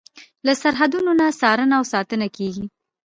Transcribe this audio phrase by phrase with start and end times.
[0.45, 2.65] له سرحدونو نه څارنه او ساتنه کیږي.